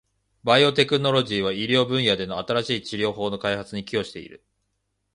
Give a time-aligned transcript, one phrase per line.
[0.43, 4.43] バイオテクノロジーは、医療分野での新しい治療法の開発に寄与している。